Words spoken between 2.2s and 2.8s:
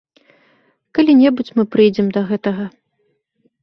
гэтага.